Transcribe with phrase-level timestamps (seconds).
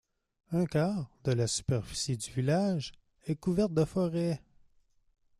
[0.51, 2.91] Un quart de la superficie du village
[3.27, 4.41] est couvert de forêts.